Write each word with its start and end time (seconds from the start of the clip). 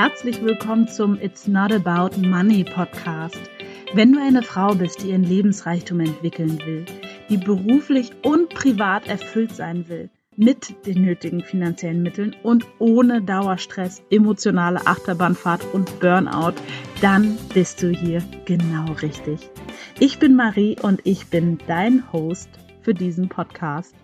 Herzlich 0.00 0.40
willkommen 0.44 0.86
zum 0.86 1.20
It's 1.20 1.48
Not 1.48 1.72
About 1.72 2.16
Money 2.20 2.62
Podcast. 2.62 3.40
Wenn 3.94 4.12
du 4.12 4.20
eine 4.20 4.44
Frau 4.44 4.72
bist, 4.72 5.02
die 5.02 5.08
ihren 5.08 5.24
Lebensreichtum 5.24 5.98
entwickeln 5.98 6.56
will, 6.64 6.86
die 7.28 7.36
beruflich 7.36 8.12
und 8.22 8.48
privat 8.50 9.08
erfüllt 9.08 9.56
sein 9.56 9.88
will, 9.88 10.08
mit 10.36 10.86
den 10.86 11.02
nötigen 11.02 11.42
finanziellen 11.42 12.00
Mitteln 12.00 12.36
und 12.44 12.64
ohne 12.78 13.22
Dauerstress, 13.22 14.00
emotionale 14.08 14.86
Achterbahnfahrt 14.86 15.64
und 15.74 15.98
Burnout, 15.98 16.54
dann 17.00 17.36
bist 17.52 17.82
du 17.82 17.88
hier 17.88 18.22
genau 18.44 18.92
richtig. 19.02 19.50
Ich 19.98 20.20
bin 20.20 20.36
Marie 20.36 20.76
und 20.80 21.00
ich 21.02 21.26
bin 21.26 21.58
dein 21.66 22.04
Host 22.12 22.50
für 22.82 22.94
diesen 22.94 23.28
Podcast. 23.28 23.96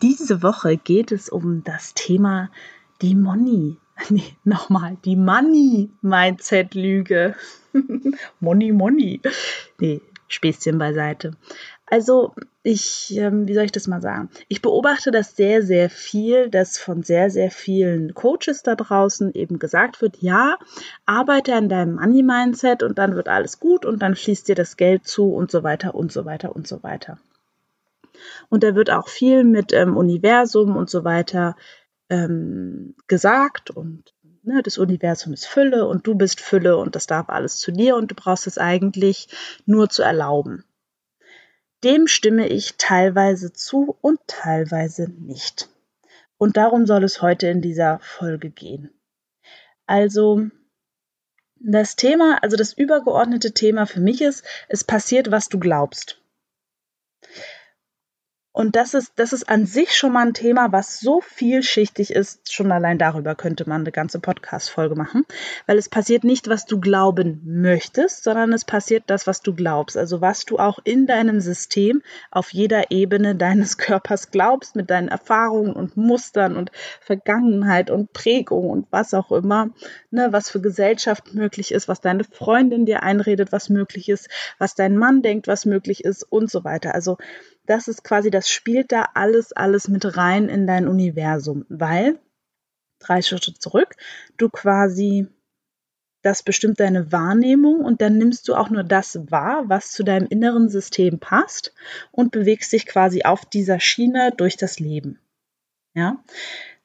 Diese 0.00 0.42
Woche 0.42 0.78
geht 0.78 1.12
es 1.12 1.28
um 1.28 1.62
das 1.62 1.92
Thema 1.92 2.48
die 3.02 3.14
Money. 3.14 3.76
Nee, 4.10 4.36
nochmal, 4.44 4.96
die 5.04 5.16
Money-Mindset-Lüge. 5.16 7.34
money, 8.40 8.72
Money. 8.72 9.20
Nee, 9.78 10.00
Späßchen 10.28 10.78
beiseite. 10.78 11.32
Also, 11.86 12.34
ich, 12.62 13.16
ähm, 13.16 13.48
wie 13.48 13.54
soll 13.54 13.64
ich 13.64 13.72
das 13.72 13.88
mal 13.88 14.00
sagen? 14.00 14.30
Ich 14.46 14.62
beobachte 14.62 15.10
das 15.10 15.34
sehr, 15.34 15.62
sehr 15.62 15.90
viel, 15.90 16.48
dass 16.48 16.78
von 16.78 17.02
sehr, 17.02 17.30
sehr 17.30 17.50
vielen 17.50 18.14
Coaches 18.14 18.62
da 18.62 18.76
draußen 18.76 19.34
eben 19.34 19.58
gesagt 19.58 20.00
wird, 20.00 20.18
ja, 20.20 20.56
arbeite 21.04 21.52
an 21.54 21.68
deinem 21.68 21.96
Money-Mindset 21.96 22.84
und 22.84 22.98
dann 22.98 23.16
wird 23.16 23.28
alles 23.28 23.58
gut 23.58 23.84
und 23.84 24.00
dann 24.02 24.14
fließt 24.14 24.46
dir 24.48 24.54
das 24.54 24.76
Geld 24.76 25.04
zu 25.06 25.32
und 25.32 25.50
so 25.50 25.64
weiter 25.64 25.96
und 25.96 26.12
so 26.12 26.24
weiter 26.24 26.54
und 26.54 26.68
so 26.68 26.84
weiter. 26.84 27.18
Und 28.50 28.62
da 28.62 28.74
wird 28.74 28.90
auch 28.90 29.08
viel 29.08 29.44
mit 29.44 29.72
ähm, 29.72 29.96
Universum 29.96 30.76
und 30.76 30.90
so 30.90 31.04
weiter 31.04 31.56
ähm, 32.10 32.94
gesagt 33.06 33.70
und 33.70 34.12
ne, 34.42 34.62
das 34.62 34.78
Universum 34.78 35.32
ist 35.32 35.46
Fülle 35.46 35.86
und 35.86 36.06
du 36.06 36.14
bist 36.14 36.40
Fülle 36.40 36.76
und 36.76 36.96
das 36.96 37.06
darf 37.06 37.28
alles 37.28 37.58
zu 37.58 37.72
dir 37.72 37.96
und 37.96 38.10
du 38.10 38.14
brauchst 38.14 38.46
es 38.46 38.58
eigentlich 38.58 39.28
nur 39.66 39.88
zu 39.88 40.02
erlauben. 40.02 40.64
Dem 41.82 42.06
stimme 42.08 42.48
ich 42.48 42.74
teilweise 42.76 43.52
zu 43.52 43.96
und 44.02 44.20
teilweise 44.26 45.08
nicht. 45.08 45.68
Und 46.36 46.56
darum 46.56 46.86
soll 46.86 47.04
es 47.04 47.22
heute 47.22 47.48
in 47.48 47.62
dieser 47.62 48.00
Folge 48.00 48.50
gehen. 48.50 48.90
Also 49.86 50.48
das 51.56 51.96
Thema, 51.96 52.38
also 52.42 52.56
das 52.56 52.72
übergeordnete 52.72 53.52
Thema 53.52 53.86
für 53.86 54.00
mich 54.00 54.20
ist, 54.22 54.44
es 54.68 54.84
passiert, 54.84 55.30
was 55.30 55.48
du 55.48 55.58
glaubst. 55.58 56.20
Und 58.52 58.74
das 58.74 58.94
ist, 58.94 59.12
das 59.14 59.32
ist 59.32 59.48
an 59.48 59.64
sich 59.64 59.94
schon 59.94 60.12
mal 60.12 60.26
ein 60.26 60.34
Thema, 60.34 60.72
was 60.72 60.98
so 60.98 61.20
vielschichtig 61.20 62.12
ist. 62.12 62.52
Schon 62.52 62.72
allein 62.72 62.98
darüber 62.98 63.36
könnte 63.36 63.68
man 63.68 63.82
eine 63.82 63.92
ganze 63.92 64.18
Podcast-Folge 64.18 64.96
machen. 64.96 65.24
Weil 65.66 65.78
es 65.78 65.88
passiert 65.88 66.24
nicht, 66.24 66.48
was 66.48 66.66
du 66.66 66.80
glauben 66.80 67.40
möchtest, 67.44 68.24
sondern 68.24 68.52
es 68.52 68.64
passiert 68.64 69.04
das, 69.06 69.28
was 69.28 69.42
du 69.42 69.54
glaubst. 69.54 69.96
Also 69.96 70.20
was 70.20 70.46
du 70.46 70.58
auch 70.58 70.80
in 70.82 71.06
deinem 71.06 71.40
System 71.40 72.02
auf 72.32 72.52
jeder 72.52 72.90
Ebene 72.90 73.36
deines 73.36 73.78
Körpers 73.78 74.32
glaubst, 74.32 74.74
mit 74.74 74.90
deinen 74.90 75.08
Erfahrungen 75.08 75.72
und 75.72 75.96
Mustern 75.96 76.56
und 76.56 76.72
Vergangenheit 77.00 77.88
und 77.88 78.12
Prägung 78.12 78.68
und 78.68 78.88
was 78.90 79.14
auch 79.14 79.30
immer. 79.30 79.70
Ne, 80.10 80.28
was 80.32 80.50
für 80.50 80.60
Gesellschaft 80.60 81.34
möglich 81.34 81.70
ist, 81.72 81.86
was 81.86 82.00
deine 82.00 82.24
Freundin 82.24 82.84
dir 82.84 83.04
einredet, 83.04 83.52
was 83.52 83.68
möglich 83.68 84.08
ist, 84.08 84.28
was 84.58 84.74
dein 84.74 84.96
Mann 84.96 85.22
denkt, 85.22 85.46
was 85.46 85.66
möglich 85.66 86.04
ist 86.04 86.24
und 86.24 86.50
so 86.50 86.64
weiter. 86.64 86.96
Also 86.96 87.16
das 87.70 87.86
ist 87.86 88.02
quasi, 88.02 88.30
das 88.30 88.50
spielt 88.50 88.90
da 88.90 89.10
alles, 89.14 89.52
alles 89.52 89.86
mit 89.86 90.16
rein 90.16 90.48
in 90.48 90.66
dein 90.66 90.88
Universum, 90.88 91.66
weil, 91.68 92.18
drei 92.98 93.22
Schritte 93.22 93.54
zurück, 93.54 93.94
du 94.36 94.48
quasi, 94.48 95.28
das 96.22 96.42
bestimmt 96.42 96.80
deine 96.80 97.12
Wahrnehmung 97.12 97.84
und 97.84 98.02
dann 98.02 98.18
nimmst 98.18 98.48
du 98.48 98.56
auch 98.56 98.70
nur 98.70 98.82
das 98.82 99.30
wahr, 99.30 99.68
was 99.68 99.92
zu 99.92 100.02
deinem 100.02 100.26
inneren 100.26 100.68
System 100.68 101.20
passt 101.20 101.72
und 102.10 102.32
bewegst 102.32 102.72
dich 102.72 102.86
quasi 102.86 103.22
auf 103.22 103.46
dieser 103.46 103.78
Schiene 103.78 104.32
durch 104.36 104.56
das 104.56 104.80
Leben. 104.80 105.20
Ja, 105.94 106.24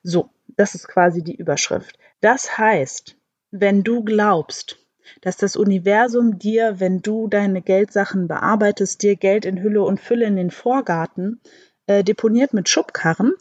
so, 0.04 0.30
das 0.56 0.76
ist 0.76 0.88
quasi 0.88 1.24
die 1.24 1.36
Überschrift. 1.36 1.98
Das 2.22 2.60
heißt, 2.60 3.18
wenn 3.50 3.84
du 3.84 4.04
glaubst, 4.04 4.78
dass 5.22 5.38
das 5.38 5.56
Universum 5.56 6.40
dir, 6.40 6.80
wenn 6.80 7.02
du 7.02 7.28
deine 7.28 7.62
Geldsachen 7.62 8.28
bearbeitest, 8.28 9.02
dir 9.02 9.16
Geld 9.16 9.46
in 9.46 9.62
Hülle 9.62 9.84
und 9.84 10.00
Fülle 10.00 10.26
in 10.26 10.36
den 10.36 10.52
Vorgarten 10.52 11.42
äh, 11.88 12.04
deponiert 12.04 12.54
mit 12.54 12.70
Schubkarren. 12.70 13.34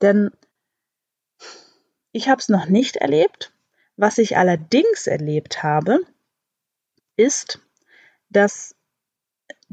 Denn 0.00 0.30
ich 2.12 2.28
habe 2.28 2.40
es 2.40 2.48
noch 2.48 2.66
nicht 2.66 2.96
erlebt. 2.96 3.52
Was 3.96 4.18
ich 4.18 4.36
allerdings 4.36 5.06
erlebt 5.06 5.62
habe, 5.62 6.00
ist, 7.16 7.60
dass 8.30 8.74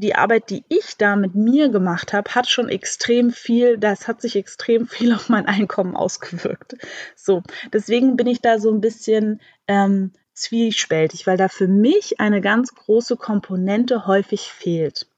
die 0.00 0.14
Arbeit, 0.14 0.50
die 0.50 0.64
ich 0.68 0.96
da 0.96 1.14
mit 1.14 1.34
mir 1.34 1.68
gemacht 1.68 2.12
habe, 2.12 2.34
hat 2.34 2.48
schon 2.48 2.68
extrem 2.68 3.30
viel, 3.30 3.76
das 3.76 4.08
hat 4.08 4.22
sich 4.22 4.34
extrem 4.36 4.86
viel 4.88 5.12
auf 5.12 5.28
mein 5.28 5.46
Einkommen 5.46 5.94
ausgewirkt. 5.94 6.76
So, 7.14 7.42
deswegen 7.72 8.16
bin 8.16 8.26
ich 8.26 8.40
da 8.40 8.58
so 8.58 8.72
ein 8.72 8.80
bisschen 8.80 9.40
ähm, 9.68 10.12
zwiespältig, 10.40 11.26
weil 11.26 11.36
da 11.36 11.48
für 11.48 11.68
mich 11.68 12.20
eine 12.20 12.40
ganz 12.40 12.74
große 12.74 13.16
Komponente 13.16 14.06
häufig 14.06 14.52
fehlt. 14.52 15.08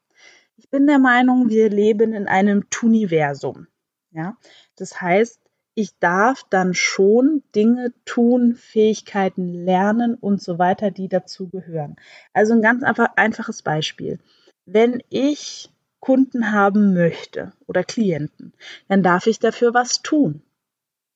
Ich 0.57 0.69
bin 0.69 0.87
der 0.87 0.99
Meinung, 0.99 1.49
wir 1.49 1.69
leben 1.69 2.13
in 2.13 2.27
einem 2.27 2.69
Tuniversum. 2.69 3.67
Ja, 4.11 4.37
das 4.75 5.01
heißt, 5.01 5.39
ich 5.75 5.97
darf 5.99 6.43
dann 6.49 6.75
schon 6.75 7.41
Dinge 7.55 7.93
tun, 8.05 8.53
Fähigkeiten 8.55 9.53
lernen 9.53 10.13
und 10.15 10.41
so 10.41 10.59
weiter, 10.59 10.91
die 10.91 11.09
dazu 11.09 11.49
gehören. 11.49 11.95
Also 12.31 12.53
ein 12.53 12.61
ganz 12.61 12.83
einfach, 12.83 13.09
einfaches 13.15 13.63
Beispiel. 13.63 14.19
Wenn 14.65 15.01
ich 15.09 15.71
Kunden 15.99 16.51
haben 16.51 16.93
möchte 16.93 17.53
oder 17.65 17.83
Klienten, 17.83 18.53
dann 18.87 19.01
darf 19.01 19.25
ich 19.25 19.39
dafür 19.39 19.73
was 19.73 20.01
tun. 20.01 20.43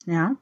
Ja, 0.06 0.38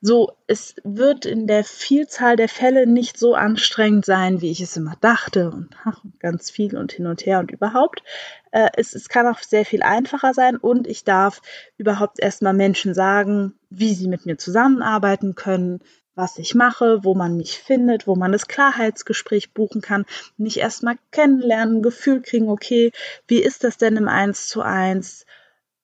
so, 0.00 0.32
es 0.46 0.76
wird 0.84 1.26
in 1.26 1.48
der 1.48 1.64
Vielzahl 1.64 2.36
der 2.36 2.48
Fälle 2.48 2.86
nicht 2.86 3.18
so 3.18 3.34
anstrengend 3.34 4.04
sein, 4.04 4.40
wie 4.40 4.50
ich 4.50 4.60
es 4.60 4.76
immer 4.76 4.94
dachte 5.00 5.50
und 5.50 5.70
ach, 5.84 6.00
ganz 6.20 6.50
viel 6.50 6.76
und 6.76 6.92
hin 6.92 7.06
und 7.06 7.26
her 7.26 7.40
und 7.40 7.50
überhaupt. 7.50 8.04
Äh, 8.52 8.68
es, 8.76 8.94
es 8.94 9.08
kann 9.08 9.26
auch 9.26 9.40
sehr 9.40 9.64
viel 9.64 9.82
einfacher 9.82 10.34
sein 10.34 10.56
und 10.56 10.86
ich 10.86 11.02
darf 11.02 11.42
überhaupt 11.78 12.20
erstmal 12.20 12.54
Menschen 12.54 12.94
sagen, 12.94 13.54
wie 13.70 13.92
sie 13.94 14.06
mit 14.06 14.24
mir 14.24 14.38
zusammenarbeiten 14.38 15.34
können, 15.34 15.80
was 16.14 16.38
ich 16.38 16.54
mache, 16.54 17.04
wo 17.04 17.14
man 17.14 17.36
mich 17.36 17.58
findet, 17.58 18.06
wo 18.06 18.14
man 18.14 18.32
das 18.32 18.46
Klarheitsgespräch 18.46 19.52
buchen 19.52 19.80
kann, 19.80 20.04
nicht 20.36 20.58
erstmal 20.58 20.96
kennenlernen, 21.10 21.82
Gefühl 21.82 22.22
kriegen, 22.22 22.48
okay, 22.48 22.92
wie 23.26 23.38
ist 23.38 23.64
das 23.64 23.78
denn 23.78 23.96
im 23.96 24.08
Eins 24.08 24.48
zu 24.48 24.62
eins? 24.62 25.26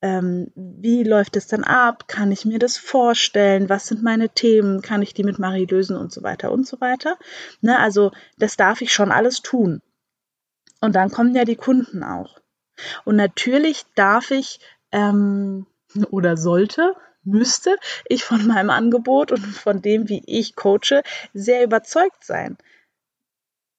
Ähm, 0.04 0.52
wie 0.54 1.02
läuft 1.02 1.34
es 1.34 1.46
dann 1.46 1.64
ab? 1.64 2.08
Kann 2.08 2.30
ich 2.30 2.44
mir 2.44 2.58
das 2.58 2.76
vorstellen? 2.76 3.70
Was 3.70 3.86
sind 3.86 4.02
meine 4.02 4.28
Themen? 4.28 4.82
Kann 4.82 5.00
ich 5.00 5.14
die 5.14 5.24
mit 5.24 5.38
Marie 5.38 5.64
lösen 5.64 5.96
und 5.96 6.12
so 6.12 6.22
weiter 6.22 6.52
und 6.52 6.66
so 6.66 6.78
weiter? 6.82 7.16
Ne, 7.62 7.78
also 7.78 8.12
das 8.36 8.58
darf 8.58 8.82
ich 8.82 8.92
schon 8.92 9.10
alles 9.10 9.40
tun. 9.40 9.80
Und 10.82 10.94
dann 10.94 11.10
kommen 11.10 11.34
ja 11.34 11.46
die 11.46 11.56
Kunden 11.56 12.02
auch. 12.02 12.38
Und 13.06 13.16
natürlich 13.16 13.86
darf 13.94 14.30
ich 14.30 14.60
ähm, 14.92 15.66
oder 16.10 16.36
sollte, 16.36 16.94
müsste 17.22 17.74
ich 18.06 18.24
von 18.24 18.46
meinem 18.46 18.68
Angebot 18.68 19.32
und 19.32 19.40
von 19.40 19.80
dem, 19.80 20.10
wie 20.10 20.22
ich 20.26 20.54
coache, 20.54 21.02
sehr 21.32 21.64
überzeugt 21.64 22.22
sein. 22.22 22.58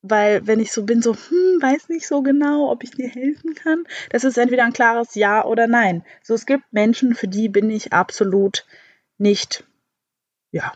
Weil 0.08 0.46
wenn 0.46 0.60
ich 0.60 0.72
so 0.72 0.84
bin, 0.84 1.02
so, 1.02 1.16
hm, 1.16 1.62
weiß 1.62 1.90
nicht 1.90 2.06
so 2.06 2.22
genau, 2.22 2.70
ob 2.70 2.84
ich 2.84 2.92
dir 2.92 3.10
helfen 3.10 3.56
kann, 3.56 3.86
das 4.12 4.24
ist 4.24 4.38
entweder 4.38 4.64
ein 4.64 4.74
klares 4.74 5.16
Ja 5.16 5.44
oder 5.44 5.66
Nein. 5.66 6.04
So, 6.22 6.36
es 6.36 6.46
gibt 6.46 6.72
Menschen, 6.72 7.16
für 7.16 7.28
die 7.28 7.50
bin 7.50 7.72
ich 7.72 7.92
absolut 7.92 8.66
nicht, 9.18 9.64
ja, 10.52 10.74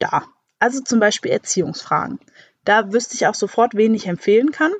da. 0.00 0.24
Also 0.58 0.80
zum 0.80 0.98
Beispiel 0.98 1.30
Erziehungsfragen. 1.30 2.18
Da 2.64 2.92
wüsste 2.92 3.14
ich 3.14 3.28
auch 3.28 3.36
sofort, 3.36 3.74
wen 3.74 3.94
ich 3.94 4.08
empfehlen 4.08 4.50
kann. 4.50 4.72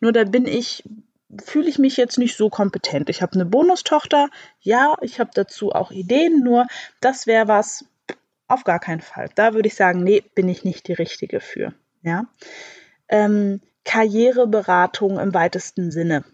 Nur 0.00 0.12
da 0.12 0.24
bin 0.24 0.46
ich, 0.46 0.82
fühle 1.44 1.68
ich 1.68 1.78
mich 1.78 1.98
jetzt 1.98 2.16
nicht 2.16 2.38
so 2.38 2.48
kompetent. 2.48 3.10
Ich 3.10 3.20
habe 3.20 3.34
eine 3.34 3.44
Bonustochter, 3.44 4.30
ja, 4.60 4.96
ich 5.02 5.20
habe 5.20 5.30
dazu 5.34 5.72
auch 5.72 5.90
Ideen, 5.90 6.42
nur 6.42 6.66
das 7.02 7.26
wäre 7.26 7.48
was, 7.48 7.84
auf 8.48 8.64
gar 8.64 8.80
keinen 8.80 9.02
Fall. 9.02 9.28
Da 9.34 9.52
würde 9.52 9.68
ich 9.68 9.74
sagen, 9.74 10.02
nee, 10.02 10.24
bin 10.34 10.48
ich 10.48 10.64
nicht 10.64 10.88
die 10.88 10.94
Richtige 10.94 11.40
für. 11.40 11.74
Ja 12.02 12.24
ähm, 13.10 13.60
Karriereberatung 13.84 15.18
im 15.18 15.34
weitesten 15.34 15.90
Sinne. 15.90 16.24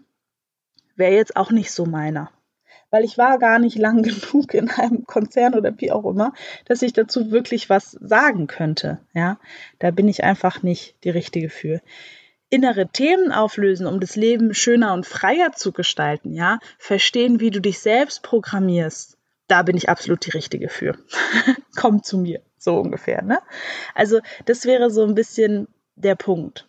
Wäre 0.95 1.13
jetzt 1.13 1.35
auch 1.35 1.51
nicht 1.51 1.71
so 1.71 1.85
meiner. 1.85 2.31
Weil 2.89 3.03
ich 3.03 3.17
war 3.17 3.37
gar 3.37 3.59
nicht 3.59 3.77
lang 3.77 4.01
genug 4.31 4.53
in 4.53 4.69
einem 4.69 5.05
Konzern 5.05 5.55
oder 5.55 5.73
wie 5.79 5.91
auch 5.91 6.05
immer, 6.05 6.33
dass 6.65 6.81
ich 6.81 6.93
dazu 6.93 7.31
wirklich 7.31 7.69
was 7.69 7.91
sagen 7.91 8.47
könnte. 8.47 8.99
Ja, 9.13 9.39
da 9.79 9.91
bin 9.91 10.07
ich 10.07 10.23
einfach 10.23 10.63
nicht 10.63 10.95
die 11.03 11.09
Richtige 11.09 11.49
für 11.49 11.81
innere 12.49 12.87
Themen 12.87 13.31
auflösen, 13.31 13.87
um 13.87 13.99
das 13.99 14.15
Leben 14.15 14.53
schöner 14.53 14.93
und 14.93 15.05
freier 15.05 15.51
zu 15.53 15.71
gestalten, 15.71 16.33
ja, 16.33 16.59
verstehen, 16.77 17.39
wie 17.39 17.51
du 17.51 17.59
dich 17.59 17.79
selbst 17.79 18.23
programmierst, 18.23 19.17
da 19.47 19.63
bin 19.63 19.77
ich 19.77 19.89
absolut 19.89 20.25
die 20.25 20.31
Richtige 20.31 20.69
für. 20.69 20.97
Komm 21.75 22.03
zu 22.03 22.17
mir. 22.17 22.41
so 22.57 22.79
ungefähr, 22.79 23.21
ne? 23.21 23.39
Also, 23.95 24.19
das 24.45 24.65
wäre 24.65 24.89
so 24.89 25.03
ein 25.03 25.15
bisschen 25.15 25.67
der 25.97 26.15
Punkt. 26.15 26.67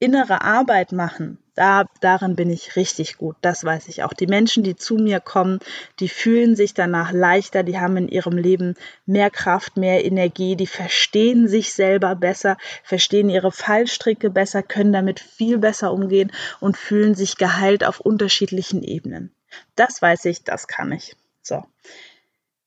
Innere 0.00 0.42
Arbeit 0.42 0.92
machen, 0.92 1.38
da, 1.54 1.84
darin 2.00 2.34
bin 2.34 2.50
ich 2.50 2.74
richtig 2.74 3.16
gut, 3.16 3.36
das 3.40 3.62
weiß 3.62 3.86
ich 3.86 4.02
auch. 4.02 4.12
Die 4.12 4.26
Menschen, 4.26 4.64
die 4.64 4.74
zu 4.74 4.96
mir 4.96 5.20
kommen, 5.20 5.60
die 6.00 6.08
fühlen 6.08 6.56
sich 6.56 6.74
danach 6.74 7.12
leichter, 7.12 7.62
die 7.62 7.78
haben 7.78 7.96
in 7.96 8.08
ihrem 8.08 8.36
Leben 8.36 8.74
mehr 9.06 9.30
Kraft, 9.30 9.76
mehr 9.76 10.04
Energie, 10.04 10.56
die 10.56 10.66
verstehen 10.66 11.46
sich 11.46 11.72
selber 11.72 12.16
besser, 12.16 12.58
verstehen 12.82 13.30
ihre 13.30 13.52
Fallstricke 13.52 14.30
besser, 14.30 14.64
können 14.64 14.92
damit 14.92 15.20
viel 15.20 15.58
besser 15.58 15.92
umgehen 15.92 16.32
und 16.58 16.76
fühlen 16.76 17.14
sich 17.14 17.36
geheilt 17.36 17.84
auf 17.84 18.00
unterschiedlichen 18.00 18.82
Ebenen. 18.82 19.32
Das 19.76 20.02
weiß 20.02 20.24
ich, 20.24 20.42
das 20.42 20.66
kann 20.66 20.90
ich. 20.90 21.16
So. 21.40 21.62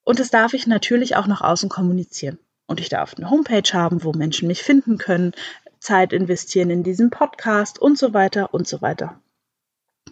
Und 0.06 0.20
das 0.20 0.30
darf 0.30 0.54
ich 0.54 0.66
natürlich 0.66 1.18
auch 1.18 1.28
nach 1.28 1.42
außen 1.42 1.68
kommunizieren. 1.68 2.40
Und 2.68 2.80
ich 2.80 2.90
darf 2.90 3.16
eine 3.16 3.30
Homepage 3.30 3.74
haben, 3.74 4.04
wo 4.04 4.12
Menschen 4.12 4.48
mich 4.48 4.62
finden 4.62 4.98
können, 4.98 5.32
Zeit 5.80 6.14
investieren 6.14 6.70
in 6.70 6.84
diesen 6.84 7.10
Podcast 7.10 7.80
und 7.80 7.98
so 7.98 8.14
weiter 8.14 8.54
und 8.54 8.68
so 8.68 8.82
weiter. 8.82 9.22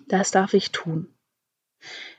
Das 0.07 0.31
darf 0.31 0.53
ich 0.53 0.71
tun. 0.71 1.13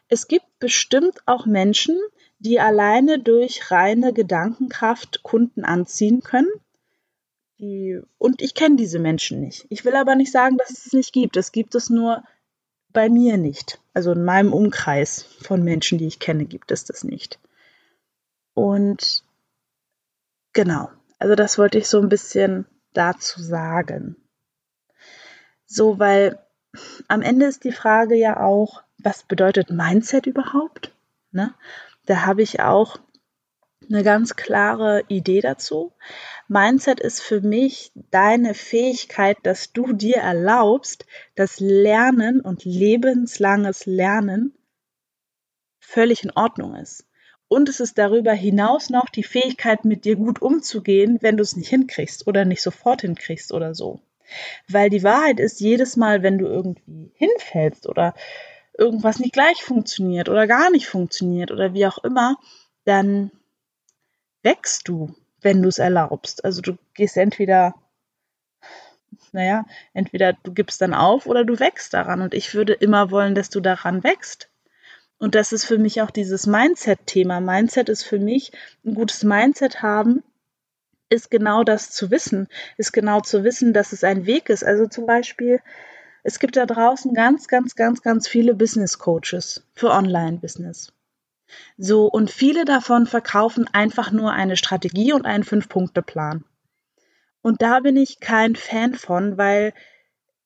Es 0.09 0.29
gibt 0.29 0.47
bestimmt 0.59 1.21
auch 1.27 1.47
Menschen, 1.47 1.99
die 2.39 2.61
alleine 2.61 3.19
durch 3.19 3.71
reine 3.71 4.13
Gedankenkraft 4.13 5.23
Kunden 5.23 5.65
anziehen 5.65 6.21
können. 6.21 6.51
Die, 7.59 7.99
und 8.19 8.43
ich 8.43 8.55
kenne 8.55 8.77
diese 8.77 8.99
Menschen 8.99 9.41
nicht. 9.41 9.67
Ich 9.71 9.85
will 9.85 9.97
aber 9.97 10.15
nicht 10.15 10.31
sagen, 10.31 10.59
dass 10.59 10.71
es 10.71 10.87
es 10.87 10.93
nicht 10.93 11.13
gibt. 11.13 11.37
Es 11.37 11.53
gibt 11.53 11.75
es 11.75 11.89
nur 11.89 12.23
bei 12.91 13.09
mir 13.09 13.39
nicht. 13.39 13.81
Also 13.95 14.13
in 14.13 14.25
meinem 14.25 14.53
Umkreis 14.53 15.23
von 15.23 15.63
Menschen, 15.63 15.99
die 15.99 16.07
ich 16.07 16.19
kenne, 16.19 16.45
gibt 16.45 16.71
es 16.71 16.85
das 16.85 17.03
nicht. 17.03 17.41
Und 18.53 19.25
genau, 20.57 20.91
also 21.19 21.35
das 21.35 21.59
wollte 21.59 21.79
ich 21.79 21.87
so 21.87 22.01
ein 22.01 22.09
bisschen 22.09 22.67
dazu 22.95 23.41
sagen? 23.41 24.17
So, 25.67 25.99
weil 25.99 26.39
am 27.09 27.23
Ende 27.23 27.47
ist 27.47 27.65
die 27.65 27.73
Frage 27.73 28.17
ja 28.17 28.41
auch, 28.41 28.83
was 28.99 29.23
bedeutet 29.23 29.71
Mindset 29.71 30.27
überhaupt? 30.27 30.93
Ne? 31.31 31.55
Da 32.07 32.25
habe 32.25 32.43
ich 32.43 32.61
auch 32.61 32.99
eine 33.89 34.03
ganz 34.03 34.35
klare 34.35 35.05
Idee 35.09 35.43
dazu. 35.43 35.93
Mindset 36.49 37.01
ist 37.01 37.21
für 37.21 37.43
mich 37.43 37.93
deine 38.11 38.55
Fähigkeit, 38.55 39.37
dass 39.43 39.73
du 39.73 39.93
dir 39.93 40.17
erlaubst, 40.17 41.05
dass 41.35 41.61
Lernen 41.61 42.41
und 42.41 42.65
lebenslanges 42.65 43.85
Lernen 43.85 44.57
völlig 45.79 46.25
in 46.25 46.31
Ordnung 46.31 46.75
ist. 46.77 47.06
Und 47.49 47.69
es 47.69 47.81
ist 47.81 47.97
darüber 47.99 48.33
hinaus 48.33 48.91
noch 48.91 49.09
die 49.09 49.23
Fähigkeit, 49.23 49.85
mit 49.85 50.05
dir 50.05 50.17
gut 50.17 50.43
umzugehen, 50.43 51.19
wenn 51.21 51.37
du 51.37 51.43
es 51.43 51.57
nicht 51.57 51.69
hinkriegst 51.69 52.27
oder 52.27 52.45
nicht 52.45 52.63
sofort 52.63 53.03
hinkriegst 53.03 53.53
oder 53.53 53.75
so. 53.75 54.01
Weil 54.69 54.91
die 54.91 55.05
Wahrheit 55.05 55.39
ist, 55.39 55.61
jedes 55.61 55.97
Mal, 55.97 56.23
wenn 56.23 56.39
du 56.39 56.47
irgendwie 56.47 57.13
hinfällst 57.15 57.89
oder 57.89 58.15
irgendwas 58.77 59.21
nicht 59.21 59.33
gleich 59.33 59.63
funktioniert 59.63 60.29
oder 60.29 60.47
gar 60.47 60.71
nicht 60.71 60.87
funktioniert 60.89 61.51
oder 61.53 61.73
wie 61.73 61.87
auch 61.87 61.99
immer, 61.99 62.37
dann 62.85 63.31
wächst 64.43 64.89
du, 64.89 65.15
wenn 65.41 65.63
du 65.63 65.69
es 65.69 65.79
erlaubst. 65.79 66.45
Also 66.45 66.63
du 66.63 66.77
gehst 66.95 67.17
entweder, 67.17 67.75
naja, 69.33 69.65
entweder 69.93 70.33
du 70.33 70.53
gibst 70.53 70.81
dann 70.81 70.95
auf 70.95 71.27
oder 71.27 71.45
du 71.45 71.61
wächst 71.61 71.95
daran. 71.95 72.23
Und 72.23 72.35
ich 72.35 72.55
würde 72.55 72.73
immer 72.73 73.11
wollen, 73.13 73.37
dass 73.37 73.51
du 73.51 73.61
daran 73.61 74.03
wächst. 74.03 74.51
Und 75.19 75.35
das 75.35 75.53
ist 75.53 75.65
für 75.65 75.79
mich 75.79 76.03
auch 76.03 76.11
dieses 76.11 76.47
Mindset-Thema. 76.47 77.41
Mindset 77.41 77.89
ist 77.89 78.03
für 78.03 78.19
mich 78.19 78.53
ein 78.85 78.95
gutes 78.95 79.25
Mindset 79.25 79.83
haben, 79.83 80.23
ist 81.09 81.31
genau 81.31 81.65
das 81.65 81.91
zu 81.91 82.11
wissen, 82.11 82.49
ist 82.77 82.93
genau 82.93 83.21
zu 83.21 83.45
wissen, 83.45 83.73
dass 83.73 83.93
es 83.93 84.05
ein 84.05 84.27
Weg 84.27 84.51
ist. 84.51 84.65
Also 84.65 84.87
zum 84.87 85.07
Beispiel, 85.07 85.61
es 86.23 86.39
gibt 86.39 86.57
da 86.57 86.67
draußen 86.67 87.15
ganz, 87.15 87.49
ganz, 87.49 87.77
ganz, 87.77 88.03
ganz 88.03 88.29
viele 88.29 88.55
Business 88.55 88.99
Coaches 88.99 89.65
für 89.73 89.91
Online-Business. 89.91 90.93
So, 91.79 92.07
und 92.07 92.31
viele 92.31 92.65
davon 92.65 93.07
verkaufen 93.07 93.69
einfach 93.73 94.11
nur 94.11 94.33
eine 94.33 94.57
Strategie 94.57 95.13
und 95.13 95.25
einen 95.25 95.45
Fünf-Punkte-Plan. 95.45 96.45
Und 97.41 97.63
da 97.63 97.81
bin 97.81 97.97
ich 97.97 98.19
kein 98.19 98.57
Fan 98.57 98.95
von, 98.95 99.39
weil 99.39 99.73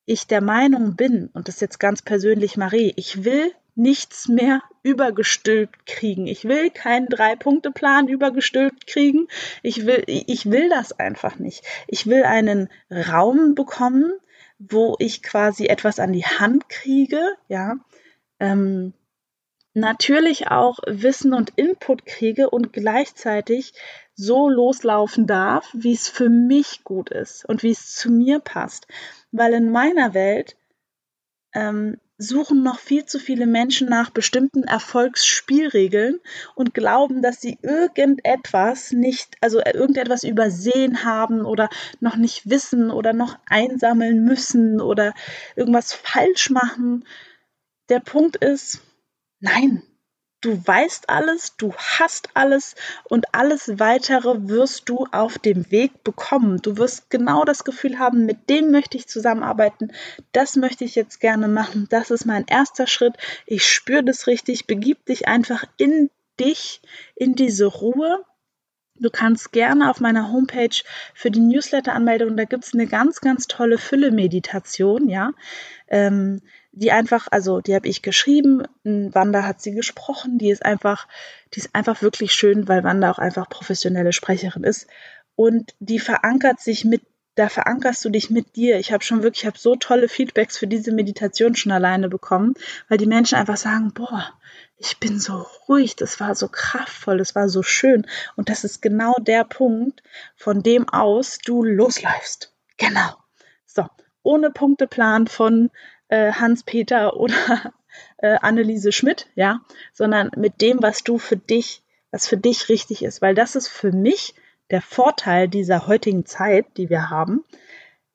ich 0.04 0.26
der 0.26 0.42
Meinung 0.42 0.96
bin, 0.96 1.30
und 1.32 1.48
das 1.48 1.56
ist 1.56 1.60
jetzt 1.62 1.80
ganz 1.80 2.02
persönlich 2.02 2.58
Marie, 2.58 2.92
ich 2.96 3.24
will 3.24 3.50
nichts 3.80 4.28
mehr 4.28 4.62
übergestülpt 4.82 5.86
kriegen. 5.86 6.26
Ich 6.26 6.44
will 6.44 6.70
keinen 6.70 7.06
Drei-Punkte-Plan 7.06 8.08
übergestülpt 8.08 8.86
kriegen. 8.86 9.28
Ich 9.62 9.86
will, 9.86 10.04
ich 10.06 10.50
will 10.50 10.68
das 10.68 10.92
einfach 10.92 11.38
nicht. 11.38 11.64
Ich 11.86 12.06
will 12.06 12.24
einen 12.24 12.68
Raum 12.90 13.54
bekommen, 13.54 14.12
wo 14.58 14.96
ich 14.98 15.22
quasi 15.22 15.66
etwas 15.66 15.98
an 15.98 16.12
die 16.12 16.24
Hand 16.24 16.68
kriege, 16.68 17.20
ja. 17.48 17.76
Ähm, 18.38 18.92
natürlich 19.72 20.48
auch 20.48 20.78
Wissen 20.86 21.32
und 21.32 21.52
Input 21.56 22.04
kriege 22.04 22.50
und 22.50 22.72
gleichzeitig 22.72 23.72
so 24.14 24.48
loslaufen 24.48 25.26
darf, 25.26 25.70
wie 25.72 25.94
es 25.94 26.08
für 26.08 26.28
mich 26.28 26.84
gut 26.84 27.10
ist 27.10 27.46
und 27.46 27.62
wie 27.62 27.70
es 27.70 27.94
zu 27.94 28.10
mir 28.10 28.40
passt. 28.40 28.86
Weil 29.32 29.54
in 29.54 29.70
meiner 29.70 30.12
Welt 30.12 30.56
ähm, 31.54 31.98
suchen 32.20 32.62
noch 32.62 32.78
viel 32.78 33.06
zu 33.06 33.18
viele 33.18 33.46
Menschen 33.46 33.88
nach 33.88 34.10
bestimmten 34.10 34.64
Erfolgsspielregeln 34.64 36.20
und 36.54 36.74
glauben, 36.74 37.22
dass 37.22 37.40
sie 37.40 37.58
irgendetwas 37.62 38.92
nicht, 38.92 39.36
also 39.40 39.60
irgendetwas 39.64 40.22
übersehen 40.22 41.04
haben 41.04 41.46
oder 41.46 41.70
noch 42.00 42.16
nicht 42.16 42.48
wissen 42.48 42.90
oder 42.90 43.14
noch 43.14 43.38
einsammeln 43.46 44.22
müssen 44.22 44.82
oder 44.82 45.14
irgendwas 45.56 45.94
falsch 45.94 46.50
machen. 46.50 47.06
Der 47.88 48.00
Punkt 48.00 48.36
ist, 48.36 48.82
nein, 49.40 49.82
Du 50.42 50.66
weißt 50.66 51.10
alles, 51.10 51.54
du 51.58 51.74
hast 51.74 52.30
alles 52.32 52.74
und 53.04 53.34
alles 53.34 53.78
weitere 53.78 54.48
wirst 54.48 54.88
du 54.88 55.06
auf 55.12 55.38
dem 55.38 55.70
Weg 55.70 56.02
bekommen. 56.02 56.62
Du 56.62 56.78
wirst 56.78 57.10
genau 57.10 57.44
das 57.44 57.62
Gefühl 57.64 57.98
haben, 57.98 58.24
mit 58.24 58.48
dem 58.48 58.70
möchte 58.70 58.96
ich 58.96 59.06
zusammenarbeiten, 59.06 59.92
das 60.32 60.56
möchte 60.56 60.84
ich 60.84 60.94
jetzt 60.94 61.20
gerne 61.20 61.46
machen, 61.46 61.88
das 61.90 62.10
ist 62.10 62.24
mein 62.24 62.46
erster 62.46 62.86
Schritt. 62.86 63.16
Ich 63.44 63.66
spüre 63.66 64.02
das 64.02 64.26
richtig, 64.26 64.66
begib 64.66 65.04
dich 65.04 65.28
einfach 65.28 65.64
in 65.76 66.08
dich, 66.38 66.80
in 67.16 67.34
diese 67.34 67.66
Ruhe. 67.66 68.24
Du 69.00 69.08
kannst 69.10 69.52
gerne 69.52 69.90
auf 69.90 70.00
meiner 70.00 70.30
Homepage 70.30 70.82
für 71.14 71.30
die 71.30 71.40
Newsletter-Anmeldung, 71.40 72.36
da 72.36 72.44
gibt 72.44 72.64
es 72.64 72.74
eine 72.74 72.86
ganz, 72.86 73.20
ganz 73.20 73.46
tolle 73.46 73.78
Fülle-Meditation, 73.78 75.08
ja. 75.08 75.32
Ähm, 75.88 76.42
die 76.72 76.92
einfach, 76.92 77.26
also 77.30 77.60
die 77.60 77.74
habe 77.74 77.88
ich 77.88 78.02
geschrieben, 78.02 78.62
Wanda 78.84 79.44
hat 79.44 79.60
sie 79.60 79.72
gesprochen, 79.72 80.38
die 80.38 80.50
ist 80.50 80.64
einfach, 80.64 81.08
die 81.54 81.60
ist 81.60 81.74
einfach 81.74 82.02
wirklich 82.02 82.32
schön, 82.32 82.68
weil 82.68 82.84
Wanda 82.84 83.10
auch 83.10 83.18
einfach 83.18 83.48
professionelle 83.48 84.12
Sprecherin 84.12 84.62
ist 84.62 84.86
und 85.34 85.74
die 85.80 85.98
verankert 85.98 86.60
sich 86.60 86.84
mit 86.84 87.02
da 87.34 87.48
verankerst 87.48 88.04
du 88.04 88.10
dich 88.10 88.30
mit 88.30 88.56
dir. 88.56 88.78
Ich 88.78 88.92
habe 88.92 89.04
schon 89.04 89.22
wirklich, 89.22 89.42
ich 89.42 89.46
habe 89.46 89.58
so 89.58 89.76
tolle 89.76 90.08
Feedbacks 90.08 90.58
für 90.58 90.66
diese 90.66 90.92
Meditation 90.92 91.54
schon 91.54 91.72
alleine 91.72 92.08
bekommen, 92.08 92.54
weil 92.88 92.98
die 92.98 93.06
Menschen 93.06 93.36
einfach 93.36 93.56
sagen, 93.56 93.92
boah, 93.94 94.32
ich 94.76 94.98
bin 94.98 95.20
so 95.20 95.46
ruhig, 95.68 95.94
das 95.96 96.20
war 96.20 96.34
so 96.34 96.48
kraftvoll, 96.48 97.18
das 97.18 97.34
war 97.34 97.48
so 97.48 97.62
schön. 97.62 98.06
Und 98.36 98.48
das 98.48 98.64
ist 98.64 98.80
genau 98.82 99.14
der 99.20 99.44
Punkt, 99.44 100.02
von 100.36 100.62
dem 100.62 100.88
aus 100.88 101.38
du 101.38 101.62
losläufst. 101.62 102.52
Genau. 102.78 103.14
So, 103.66 103.86
ohne 104.22 104.50
Punkteplan 104.50 105.26
von 105.26 105.70
äh, 106.08 106.32
Hans-Peter 106.32 107.16
oder 107.20 107.72
äh, 108.18 108.38
Anneliese 108.40 108.92
Schmidt, 108.92 109.26
ja, 109.34 109.60
sondern 109.92 110.30
mit 110.36 110.60
dem, 110.60 110.82
was 110.82 111.04
du 111.04 111.18
für 111.18 111.36
dich, 111.36 111.82
was 112.10 112.26
für 112.26 112.36
dich 112.36 112.68
richtig 112.68 113.04
ist, 113.04 113.22
weil 113.22 113.34
das 113.34 113.56
ist 113.56 113.68
für 113.68 113.92
mich 113.92 114.34
der 114.70 114.82
Vorteil 114.82 115.48
dieser 115.48 115.86
heutigen 115.86 116.26
Zeit, 116.26 116.66
die 116.76 116.90
wir 116.90 117.10
haben. 117.10 117.44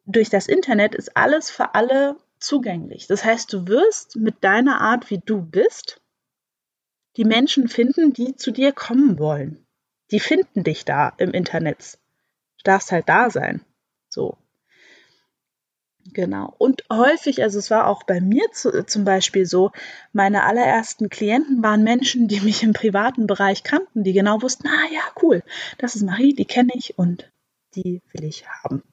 Durch 0.05 0.29
das 0.29 0.47
Internet 0.47 0.95
ist 0.95 1.15
alles 1.17 1.50
für 1.50 1.75
alle 1.75 2.17
zugänglich. 2.39 3.07
Das 3.07 3.25
heißt, 3.25 3.51
du 3.51 3.67
wirst 3.67 4.15
mit 4.15 4.43
deiner 4.43 4.81
Art, 4.81 5.09
wie 5.09 5.19
du 5.19 5.41
bist, 5.41 6.01
die 7.17 7.25
Menschen 7.25 7.67
finden, 7.67 8.13
die 8.13 8.35
zu 8.35 8.51
dir 8.51 8.71
kommen 8.71 9.19
wollen. 9.19 9.65
Die 10.12 10.19
finden 10.19 10.63
dich 10.63 10.85
da 10.85 11.13
im 11.17 11.31
Internet. 11.31 11.97
Du 12.57 12.63
darfst 12.63 12.91
halt 12.91 13.09
da 13.09 13.29
sein. 13.29 13.62
So. 14.09 14.38
Genau. 16.13 16.53
Und 16.59 16.83
häufig, 16.91 17.41
also 17.41 17.57
es 17.57 17.71
war 17.71 17.88
auch 17.88 18.03
bei 18.03 18.21
mir 18.21 18.45
zu, 18.51 18.85
zum 18.85 19.05
Beispiel 19.05 19.45
so, 19.45 19.71
meine 20.13 20.43
allerersten 20.43 21.09
Klienten 21.09 21.63
waren 21.63 21.83
Menschen, 21.83 22.27
die 22.27 22.41
mich 22.41 22.62
im 22.63 22.74
privaten 22.74 23.25
Bereich 23.25 23.63
kannten, 23.63 24.03
die 24.03 24.13
genau 24.13 24.41
wussten, 24.41 24.67
ah 24.67 24.93
ja, 24.93 25.01
cool, 25.21 25.41
das 25.79 25.95
ist 25.95 26.03
Marie, 26.03 26.33
die 26.33 26.45
kenne 26.45 26.71
ich 26.75 26.97
und 27.00 27.31
die 27.75 28.01
will 28.13 28.24
ich 28.24 28.47
haben. 28.47 28.83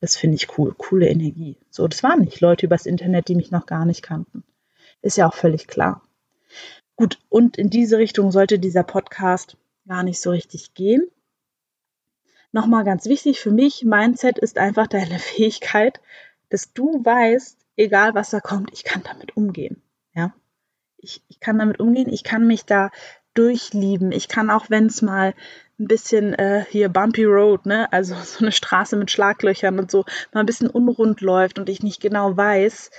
Das 0.00 0.16
finde 0.16 0.36
ich 0.36 0.58
cool, 0.58 0.74
coole 0.76 1.08
Energie. 1.08 1.56
So, 1.70 1.86
das 1.88 2.02
waren 2.02 2.20
nicht 2.20 2.40
Leute 2.40 2.66
übers 2.66 2.86
Internet, 2.86 3.28
die 3.28 3.34
mich 3.34 3.50
noch 3.50 3.66
gar 3.66 3.84
nicht 3.84 4.02
kannten. 4.02 4.44
Ist 5.00 5.16
ja 5.16 5.28
auch 5.28 5.34
völlig 5.34 5.68
klar. 5.68 6.02
Gut, 6.96 7.18
und 7.28 7.56
in 7.56 7.70
diese 7.70 7.98
Richtung 7.98 8.32
sollte 8.32 8.58
dieser 8.58 8.82
Podcast 8.82 9.56
gar 9.86 10.02
nicht 10.02 10.20
so 10.20 10.30
richtig 10.30 10.74
gehen. 10.74 11.06
Nochmal 12.50 12.84
ganz 12.84 13.06
wichtig 13.06 13.40
für 13.40 13.50
mich, 13.50 13.84
Mindset 13.84 14.38
ist 14.38 14.58
einfach 14.58 14.86
deine 14.86 15.18
Fähigkeit, 15.18 16.00
dass 16.48 16.72
du 16.72 17.04
weißt, 17.04 17.58
egal 17.76 18.14
was 18.14 18.30
da 18.30 18.40
kommt, 18.40 18.70
ich 18.72 18.84
kann 18.84 19.02
damit 19.02 19.36
umgehen. 19.36 19.82
Ja, 20.14 20.34
ich, 20.96 21.22
ich 21.28 21.40
kann 21.40 21.58
damit 21.58 21.80
umgehen, 21.80 22.08
ich 22.08 22.24
kann 22.24 22.46
mich 22.46 22.64
da 22.64 22.90
durchlieben. 23.34 24.10
Ich 24.10 24.26
kann 24.28 24.50
auch, 24.50 24.68
wenn 24.68 24.86
es 24.86 25.00
mal 25.00 25.32
ein 25.78 25.86
bisschen 25.86 26.34
äh, 26.34 26.64
hier 26.70 26.88
bumpy 26.88 27.24
road, 27.24 27.66
ne, 27.66 27.90
also 27.92 28.14
so 28.24 28.40
eine 28.40 28.52
Straße 28.52 28.96
mit 28.96 29.10
Schlaglöchern 29.10 29.78
und 29.78 29.90
so, 29.90 30.04
mal 30.32 30.40
ein 30.40 30.46
bisschen 30.46 30.68
unrund 30.68 31.20
läuft 31.20 31.58
und 31.58 31.68
ich 31.68 31.82
nicht 31.82 32.00
genau 32.00 32.36
weiß, 32.36 32.90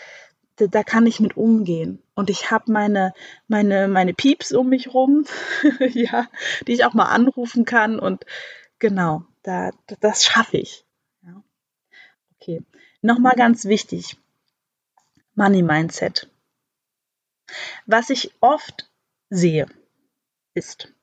da, 0.55 0.67
da 0.67 0.83
kann 0.83 1.05
ich 1.05 1.19
mit 1.19 1.35
umgehen. 1.35 2.01
Und 2.15 2.29
ich 2.29 2.51
habe 2.51 2.71
meine, 2.71 3.13
meine, 3.47 3.87
meine 3.87 4.13
Pieps 4.13 4.53
um 4.53 4.69
mich 4.69 4.93
rum, 4.93 5.25
ja, 5.79 6.27
die 6.67 6.73
ich 6.73 6.85
auch 6.85 6.93
mal 6.93 7.05
anrufen 7.09 7.65
kann 7.65 7.99
und 7.99 8.25
genau, 8.79 9.23
da, 9.43 9.71
das 9.99 10.23
schaffe 10.23 10.57
ich. 10.57 10.85
Ja. 11.21 11.43
Okay. 12.35 12.63
Nochmal 13.01 13.35
ganz 13.35 13.65
wichtig. 13.65 14.17
Money 15.35 15.63
Mindset. 15.63 16.29
Was 17.85 18.09
ich 18.09 18.33
oft 18.41 18.89
sehe, 19.29 19.67
ist 20.53 20.93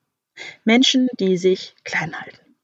Menschen, 0.64 1.08
die 1.18 1.38
sich 1.38 1.74
klein 1.84 2.20
halten. 2.20 2.56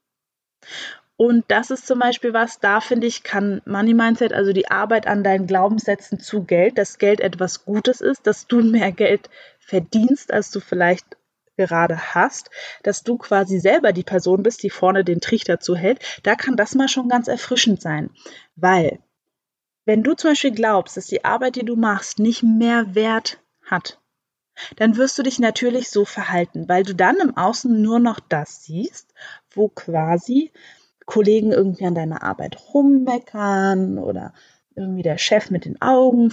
Und 1.15 1.45
das 1.47 1.71
ist 1.71 1.87
zum 1.87 1.99
Beispiel 1.99 2.33
was, 2.33 2.59
da 2.59 2.79
finde 2.79 3.07
ich, 3.07 3.23
kann 3.23 3.61
Money 3.65 3.93
Mindset, 3.93 4.33
also 4.33 4.53
die 4.53 4.69
Arbeit 4.69 5.07
an 5.07 5.23
deinen 5.23 5.47
Glaubenssätzen 5.47 6.19
zu 6.19 6.43
Geld, 6.43 6.77
dass 6.77 6.97
Geld 6.97 7.19
etwas 7.19 7.65
Gutes 7.65 8.01
ist, 8.01 8.27
dass 8.27 8.47
du 8.47 8.61
mehr 8.61 8.91
Geld 8.91 9.29
verdienst, 9.59 10.31
als 10.31 10.51
du 10.51 10.59
vielleicht 10.59 11.17
gerade 11.55 12.15
hast, 12.15 12.49
dass 12.81 13.03
du 13.03 13.17
quasi 13.17 13.59
selber 13.59 13.93
die 13.93 14.03
Person 14.03 14.43
bist, 14.43 14.63
die 14.63 14.71
vorne 14.71 15.03
den 15.03 15.21
Trichter 15.21 15.59
zuhält, 15.59 15.99
da 16.23 16.35
kann 16.35 16.55
das 16.55 16.73
mal 16.73 16.87
schon 16.87 17.09
ganz 17.09 17.27
erfrischend 17.27 17.81
sein. 17.81 18.09
Weil, 18.55 18.99
wenn 19.85 20.03
du 20.03 20.13
zum 20.13 20.31
Beispiel 20.31 20.51
glaubst, 20.51 20.97
dass 20.97 21.07
die 21.07 21.25
Arbeit, 21.25 21.55
die 21.55 21.65
du 21.65 21.75
machst, 21.75 22.19
nicht 22.19 22.43
mehr 22.43 22.95
Wert 22.95 23.39
hat, 23.65 23.99
dann 24.75 24.97
wirst 24.97 25.17
du 25.17 25.23
dich 25.23 25.39
natürlich 25.39 25.89
so 25.89 26.05
verhalten, 26.05 26.69
weil 26.69 26.83
du 26.83 26.93
dann 26.93 27.17
im 27.17 27.35
Außen 27.35 27.81
nur 27.81 27.99
noch 27.99 28.19
das 28.19 28.63
siehst, 28.63 29.13
wo 29.51 29.67
quasi 29.69 30.51
Kollegen 31.05 31.51
irgendwie 31.51 31.85
an 31.85 31.95
deiner 31.95 32.23
Arbeit 32.23 32.57
rummeckern 32.73 33.97
oder 33.97 34.33
irgendwie 34.75 35.03
der 35.03 35.17
Chef 35.17 35.51
mit 35.51 35.65
den 35.65 35.81
Augen, 35.81 36.31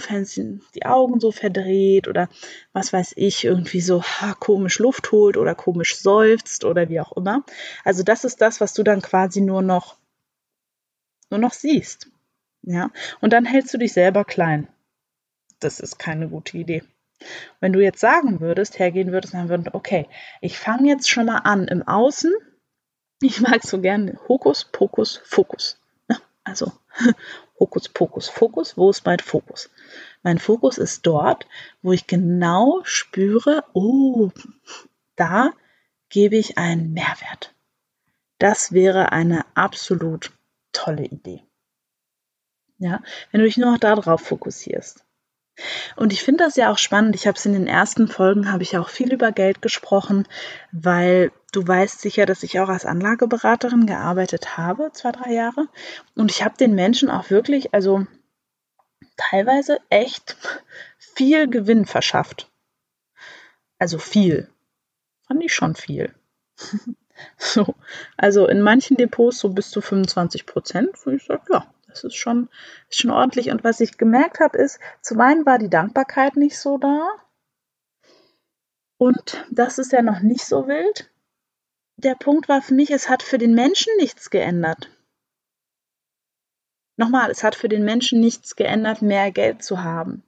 die 0.75 0.85
Augen 0.85 1.19
so 1.19 1.31
verdreht 1.31 2.07
oder 2.07 2.27
was 2.73 2.91
weiß 2.91 3.13
ich, 3.15 3.43
irgendwie 3.43 3.81
so 3.81 4.01
ha, 4.01 4.33
komisch 4.33 4.79
Luft 4.79 5.11
holt 5.11 5.37
oder 5.37 5.53
komisch 5.53 5.97
seufzt 5.97 6.63
oder 6.63 6.89
wie 6.89 6.99
auch 6.99 7.11
immer. 7.11 7.43
Also 7.83 8.03
das 8.03 8.23
ist 8.23 8.41
das, 8.41 8.59
was 8.59 8.73
du 8.73 8.83
dann 8.83 9.01
quasi 9.01 9.41
nur 9.41 9.61
noch, 9.61 9.97
nur 11.29 11.39
noch 11.39 11.53
siehst. 11.53 12.09
Ja. 12.63 12.91
Und 13.19 13.33
dann 13.33 13.45
hältst 13.45 13.73
du 13.73 13.77
dich 13.77 13.93
selber 13.93 14.25
klein. 14.25 14.67
Das 15.59 15.79
ist 15.79 15.99
keine 15.99 16.29
gute 16.29 16.57
Idee. 16.57 16.83
Wenn 17.59 17.73
du 17.73 17.81
jetzt 17.81 17.99
sagen 17.99 18.39
würdest, 18.39 18.79
hergehen 18.79 19.11
würdest, 19.11 19.33
dann 19.33 19.49
würdest, 19.49 19.73
okay, 19.73 20.07
ich 20.41 20.57
fange 20.57 20.89
jetzt 20.89 21.09
schon 21.09 21.27
mal 21.27 21.37
an 21.37 21.67
im 21.67 21.87
Außen. 21.87 22.33
Ich 23.21 23.41
mag 23.41 23.63
so 23.63 23.79
gerne 23.79 24.19
Hokus, 24.27 24.65
Pokus, 24.65 25.21
Fokus. 25.23 25.79
Also 26.43 26.71
Hokus, 27.59 27.89
Pokus, 27.89 28.29
Fokus. 28.29 28.77
Wo 28.77 28.89
ist 28.89 29.05
mein 29.05 29.19
Fokus? 29.19 29.69
Mein 30.23 30.39
Fokus 30.39 30.77
ist 30.79 31.05
dort, 31.05 31.45
wo 31.81 31.91
ich 31.91 32.07
genau 32.07 32.81
spüre, 32.83 33.63
oh, 33.73 34.31
da 35.15 35.51
gebe 36.09 36.35
ich 36.37 36.57
einen 36.57 36.93
Mehrwert. 36.93 37.53
Das 38.39 38.71
wäre 38.71 39.11
eine 39.11 39.45
absolut 39.53 40.31
tolle 40.71 41.05
Idee. 41.05 41.43
Ja, 42.81 42.99
wenn 43.31 43.41
du 43.41 43.45
dich 43.45 43.57
nur 43.57 43.71
noch 43.71 43.77
darauf 43.77 44.21
fokussierst. 44.21 45.05
Und 45.95 46.11
ich 46.11 46.23
finde 46.23 46.45
das 46.45 46.55
ja 46.55 46.71
auch 46.71 46.79
spannend. 46.79 47.13
Ich 47.13 47.27
habe 47.27 47.37
es 47.37 47.45
in 47.45 47.53
den 47.53 47.67
ersten 47.67 48.07
Folgen, 48.07 48.51
habe 48.51 48.63
ich 48.63 48.75
auch 48.75 48.89
viel 48.89 49.13
über 49.13 49.31
Geld 49.31 49.61
gesprochen, 49.61 50.27
weil 50.71 51.31
du 51.51 51.67
weißt 51.67 52.01
sicher, 52.01 52.25
dass 52.25 52.41
ich 52.41 52.59
auch 52.59 52.69
als 52.69 52.85
Anlageberaterin 52.85 53.85
gearbeitet 53.85 54.57
habe, 54.57 54.91
zwei, 54.93 55.11
drei 55.11 55.31
Jahre. 55.31 55.67
Und 56.15 56.31
ich 56.31 56.43
habe 56.43 56.57
den 56.57 56.73
Menschen 56.73 57.11
auch 57.11 57.29
wirklich, 57.29 57.71
also 57.71 58.07
teilweise 59.15 59.77
echt 59.91 60.35
viel 60.97 61.47
Gewinn 61.47 61.85
verschafft. 61.85 62.49
Also 63.77 63.99
viel. 63.99 64.49
Fand 65.27 65.43
ich 65.43 65.53
schon 65.53 65.75
viel. 65.75 66.15
so. 67.37 67.75
Also 68.17 68.47
in 68.47 68.61
manchen 68.61 68.97
Depots 68.97 69.37
so 69.37 69.49
bis 69.49 69.69
zu 69.69 69.81
25 69.81 70.47
Prozent, 70.47 70.89
wo 71.05 71.11
ich 71.11 71.23
sage, 71.23 71.43
ja, 71.51 71.67
das 71.91 72.03
ist 72.03 72.15
schon, 72.15 72.49
ist 72.89 73.01
schon 73.01 73.11
ordentlich. 73.11 73.51
Und 73.51 73.63
was 73.63 73.79
ich 73.79 73.97
gemerkt 73.97 74.39
habe, 74.39 74.57
ist, 74.57 74.79
zum 75.01 75.19
einen 75.21 75.45
war 75.45 75.59
die 75.59 75.69
Dankbarkeit 75.69 76.35
nicht 76.35 76.57
so 76.57 76.77
da. 76.77 77.09
Und 78.97 79.45
das 79.49 79.77
ist 79.77 79.91
ja 79.91 80.01
noch 80.01 80.21
nicht 80.21 80.45
so 80.45 80.67
wild. 80.67 81.11
Der 81.97 82.15
Punkt 82.15 82.49
war 82.49 82.61
für 82.61 82.73
mich, 82.73 82.91
es 82.91 83.09
hat 83.09 83.23
für 83.23 83.37
den 83.37 83.53
Menschen 83.53 83.91
nichts 83.97 84.29
geändert. 84.29 84.89
Nochmal, 86.97 87.31
es 87.31 87.43
hat 87.43 87.55
für 87.55 87.69
den 87.69 87.83
Menschen 87.83 88.19
nichts 88.19 88.55
geändert, 88.55 89.01
mehr 89.01 89.31
Geld 89.31 89.63
zu 89.63 89.83
haben. 89.83 90.23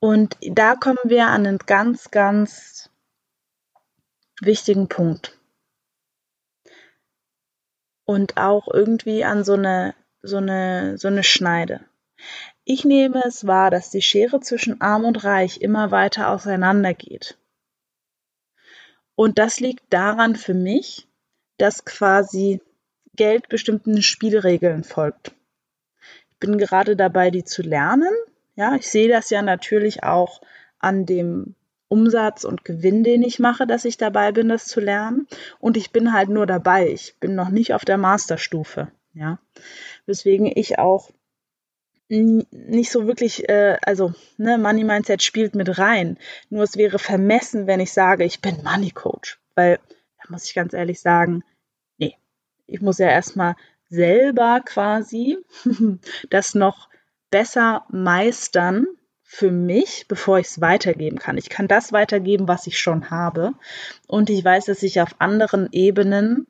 Und 0.00 0.36
da 0.40 0.74
kommen 0.76 0.98
wir 1.04 1.26
an 1.26 1.46
einen 1.46 1.58
ganz, 1.58 2.10
ganz 2.10 2.90
wichtigen 4.40 4.88
Punkt. 4.88 5.38
Und 8.04 8.38
auch 8.38 8.66
irgendwie 8.72 9.24
an 9.24 9.44
so 9.44 9.52
eine 9.52 9.94
so 10.22 10.36
eine, 10.36 10.98
so 10.98 11.08
eine 11.08 11.22
Schneide. 11.22 11.80
Ich 12.64 12.84
nehme 12.84 13.22
es 13.24 13.46
wahr, 13.46 13.70
dass 13.70 13.90
die 13.90 14.02
Schere 14.02 14.40
zwischen 14.40 14.80
Arm 14.80 15.04
und 15.04 15.24
Reich 15.24 15.60
immer 15.60 15.90
weiter 15.90 16.28
auseinander 16.30 16.94
geht. 16.94 17.38
Und 19.14 19.38
das 19.38 19.60
liegt 19.60 19.84
daran 19.92 20.36
für 20.36 20.54
mich, 20.54 21.08
dass 21.58 21.84
quasi 21.84 22.60
Geld 23.16 23.48
bestimmten 23.48 24.02
Spielregeln 24.02 24.84
folgt. 24.84 25.32
Ich 26.30 26.36
bin 26.38 26.58
gerade 26.58 26.96
dabei, 26.96 27.30
die 27.30 27.44
zu 27.44 27.62
lernen. 27.62 28.14
Ja, 28.56 28.74
ich 28.76 28.88
sehe 28.88 29.08
das 29.08 29.30
ja 29.30 29.42
natürlich 29.42 30.04
auch 30.04 30.40
an 30.78 31.04
dem 31.06 31.54
Umsatz 31.88 32.44
und 32.44 32.64
Gewinn, 32.64 33.04
den 33.04 33.22
ich 33.22 33.38
mache, 33.38 33.66
dass 33.66 33.84
ich 33.84 33.98
dabei 33.98 34.32
bin, 34.32 34.48
das 34.48 34.66
zu 34.66 34.80
lernen. 34.80 35.26
Und 35.58 35.76
ich 35.76 35.90
bin 35.90 36.12
halt 36.12 36.28
nur 36.28 36.46
dabei. 36.46 36.88
Ich 36.88 37.16
bin 37.18 37.34
noch 37.34 37.48
nicht 37.48 37.74
auf 37.74 37.84
der 37.84 37.98
Masterstufe. 37.98 38.90
Ja, 39.14 39.38
weswegen 40.06 40.50
ich 40.54 40.78
auch 40.78 41.10
nicht 42.10 42.90
so 42.90 43.06
wirklich, 43.06 43.48
äh, 43.48 43.78
also 43.82 44.12
ne, 44.36 44.58
Money 44.58 44.82
Mindset 44.82 45.22
spielt 45.22 45.54
mit 45.54 45.78
rein. 45.78 46.18
Nur 46.48 46.64
es 46.64 46.76
wäre 46.76 46.98
vermessen, 46.98 47.66
wenn 47.68 47.78
ich 47.80 47.92
sage, 47.92 48.24
ich 48.24 48.40
bin 48.40 48.62
Money 48.64 48.90
Coach, 48.90 49.38
weil 49.54 49.78
da 50.18 50.24
muss 50.28 50.44
ich 50.44 50.54
ganz 50.54 50.72
ehrlich 50.72 51.00
sagen, 51.00 51.44
nee, 51.98 52.16
ich 52.66 52.80
muss 52.80 52.98
ja 52.98 53.08
erstmal 53.08 53.54
selber 53.88 54.60
quasi 54.64 55.38
das 56.30 56.54
noch 56.54 56.88
besser 57.30 57.84
meistern 57.90 58.86
für 59.22 59.52
mich, 59.52 60.06
bevor 60.08 60.40
ich 60.40 60.48
es 60.48 60.60
weitergeben 60.60 61.20
kann. 61.20 61.38
Ich 61.38 61.48
kann 61.48 61.68
das 61.68 61.92
weitergeben, 61.92 62.48
was 62.48 62.66
ich 62.66 62.80
schon 62.80 63.10
habe. 63.10 63.54
Und 64.08 64.30
ich 64.30 64.44
weiß, 64.44 64.64
dass 64.64 64.82
ich 64.82 65.00
auf 65.00 65.20
anderen 65.20 65.68
Ebenen, 65.70 66.48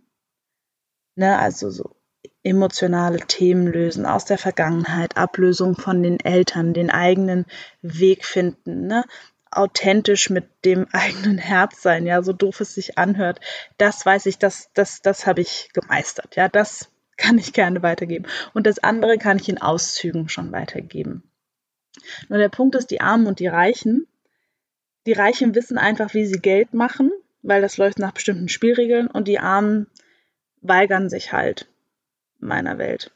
ne, 1.16 1.38
also 1.38 1.68
so 1.68 1.99
emotionale 2.42 3.20
Themen 3.20 3.66
lösen 3.66 4.06
aus 4.06 4.24
der 4.24 4.38
Vergangenheit, 4.38 5.16
Ablösung 5.16 5.76
von 5.76 6.02
den 6.02 6.20
Eltern, 6.20 6.72
den 6.72 6.90
eigenen 6.90 7.46
Weg 7.82 8.24
finden, 8.24 8.86
ne? 8.86 9.04
authentisch 9.50 10.30
mit 10.30 10.48
dem 10.64 10.86
eigenen 10.92 11.38
Herz 11.38 11.82
sein, 11.82 12.06
ja, 12.06 12.22
so 12.22 12.32
doof 12.32 12.60
es 12.60 12.74
sich 12.74 12.98
anhört. 12.98 13.40
Das 13.78 14.04
weiß 14.04 14.26
ich, 14.26 14.38
das, 14.38 14.70
das, 14.74 15.02
das 15.02 15.26
habe 15.26 15.40
ich 15.40 15.70
gemeistert, 15.72 16.36
ja, 16.36 16.48
das 16.48 16.90
kann 17.16 17.36
ich 17.36 17.52
gerne 17.52 17.82
weitergeben. 17.82 18.26
Und 18.54 18.66
das 18.66 18.78
andere 18.78 19.18
kann 19.18 19.38
ich 19.38 19.48
in 19.48 19.60
Auszügen 19.60 20.28
schon 20.28 20.52
weitergeben. 20.52 21.24
Nur 22.28 22.38
der 22.38 22.48
Punkt 22.48 22.74
ist, 22.76 22.90
die 22.90 23.00
Armen 23.00 23.26
und 23.26 23.40
die 23.40 23.48
Reichen, 23.48 24.06
die 25.06 25.12
Reichen 25.12 25.54
wissen 25.54 25.76
einfach, 25.76 26.14
wie 26.14 26.24
sie 26.24 26.38
Geld 26.38 26.72
machen, 26.72 27.10
weil 27.42 27.60
das 27.60 27.76
läuft 27.76 27.98
nach 27.98 28.12
bestimmten 28.12 28.48
Spielregeln 28.48 29.08
und 29.08 29.28
die 29.28 29.38
Armen 29.38 29.86
weigern 30.62 31.08
sich 31.08 31.32
halt 31.32 31.69
meiner 32.42 32.78
Welt. 32.78 33.14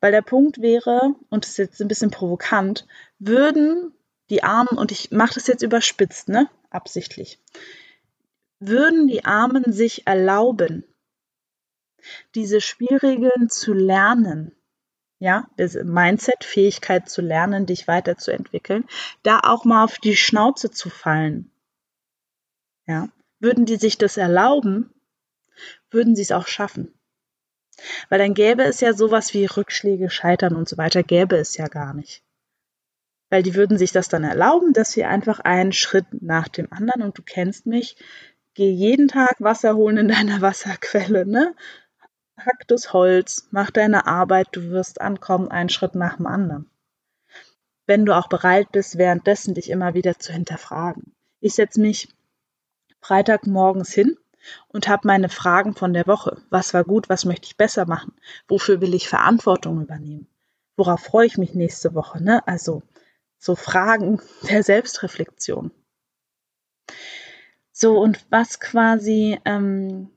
Weil 0.00 0.12
der 0.12 0.22
Punkt 0.22 0.60
wäre, 0.60 1.14
und 1.28 1.44
das 1.44 1.50
ist 1.50 1.58
jetzt 1.58 1.80
ein 1.82 1.88
bisschen 1.88 2.10
provokant, 2.10 2.86
würden 3.18 3.92
die 4.30 4.42
Armen, 4.42 4.78
und 4.78 4.92
ich 4.92 5.10
mache 5.10 5.34
das 5.34 5.46
jetzt 5.46 5.62
überspitzt, 5.62 6.28
ne, 6.28 6.48
absichtlich, 6.70 7.38
würden 8.60 9.08
die 9.08 9.24
Armen 9.24 9.72
sich 9.72 10.06
erlauben, 10.06 10.84
diese 12.34 12.60
Spielregeln 12.60 13.50
zu 13.50 13.74
lernen, 13.74 14.52
ja, 15.18 15.50
diese 15.58 15.84
Mindset-Fähigkeit 15.84 17.08
zu 17.10 17.20
lernen, 17.20 17.66
dich 17.66 17.86
weiterzuentwickeln, 17.88 18.86
da 19.22 19.40
auch 19.40 19.64
mal 19.64 19.84
auf 19.84 19.98
die 19.98 20.16
Schnauze 20.16 20.70
zu 20.70 20.88
fallen, 20.88 21.50
ja, 22.86 23.08
würden 23.38 23.66
die 23.66 23.76
sich 23.76 23.98
das 23.98 24.16
erlauben, 24.16 24.94
würden 25.90 26.16
sie 26.16 26.22
es 26.22 26.32
auch 26.32 26.46
schaffen. 26.46 26.94
Weil 28.08 28.18
dann 28.18 28.34
gäbe 28.34 28.64
es 28.64 28.80
ja 28.80 28.92
sowas 28.92 29.34
wie 29.34 29.46
Rückschläge, 29.46 30.10
Scheitern 30.10 30.56
und 30.56 30.68
so 30.68 30.76
weiter, 30.76 31.02
gäbe 31.02 31.36
es 31.36 31.56
ja 31.56 31.66
gar 31.68 31.94
nicht. 31.94 32.22
Weil 33.30 33.42
die 33.42 33.54
würden 33.54 33.78
sich 33.78 33.92
das 33.92 34.08
dann 34.08 34.24
erlauben, 34.24 34.72
dass 34.72 34.96
wir 34.96 35.08
einfach 35.08 35.40
einen 35.40 35.72
Schritt 35.72 36.06
nach 36.20 36.48
dem 36.48 36.72
anderen 36.72 37.02
und 37.02 37.16
du 37.16 37.22
kennst 37.22 37.66
mich, 37.66 37.96
geh 38.54 38.70
jeden 38.70 39.08
Tag 39.08 39.36
Wasser 39.38 39.76
holen 39.76 39.96
in 39.96 40.08
deiner 40.08 40.40
Wasserquelle, 40.40 41.26
ne? 41.26 41.54
Hack 42.36 42.66
das 42.68 42.92
Holz, 42.92 43.48
mach 43.50 43.70
deine 43.70 44.06
Arbeit, 44.06 44.48
du 44.52 44.70
wirst 44.70 45.00
ankommen, 45.00 45.48
einen 45.48 45.68
Schritt 45.68 45.94
nach 45.94 46.16
dem 46.16 46.26
anderen. 46.26 46.70
Wenn 47.86 48.06
du 48.06 48.16
auch 48.16 48.28
bereit 48.28 48.72
bist, 48.72 48.98
währenddessen 48.98 49.54
dich 49.54 49.68
immer 49.68 49.94
wieder 49.94 50.18
zu 50.18 50.32
hinterfragen. 50.32 51.14
Ich 51.40 51.54
setze 51.54 51.80
mich 51.80 52.08
Freitagmorgens 53.00 53.92
hin 53.92 54.16
und 54.68 54.88
habe 54.88 55.06
meine 55.06 55.28
Fragen 55.28 55.74
von 55.74 55.92
der 55.92 56.06
Woche. 56.06 56.42
Was 56.50 56.74
war 56.74 56.84
gut, 56.84 57.08
was 57.08 57.24
möchte 57.24 57.46
ich 57.46 57.56
besser 57.56 57.86
machen? 57.86 58.12
Wofür 58.48 58.80
will 58.80 58.94
ich 58.94 59.08
Verantwortung 59.08 59.82
übernehmen? 59.82 60.26
Worauf 60.76 61.00
freue 61.00 61.26
ich 61.26 61.38
mich 61.38 61.54
nächste 61.54 61.94
Woche? 61.94 62.22
Ne? 62.22 62.46
Also 62.46 62.82
so 63.38 63.54
Fragen 63.54 64.20
der 64.48 64.62
Selbstreflexion. 64.62 65.70
So, 67.72 67.98
und 67.98 68.26
was 68.30 68.60
quasi 68.60 69.38
ähm, 69.44 70.10